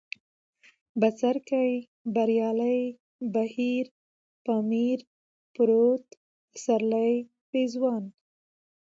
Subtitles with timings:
[0.99, 1.63] بڅرکى،
[2.13, 2.81] بريالی،
[3.33, 3.85] بهير،
[4.45, 4.99] پامير،
[5.53, 6.03] پروټ،
[6.51, 7.11] پسرلی،
[7.49, 8.03] پېزوان